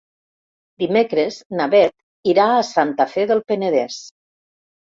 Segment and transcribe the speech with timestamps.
[0.83, 4.01] Dimecres na Bet irà a Santa Fe del Penedès.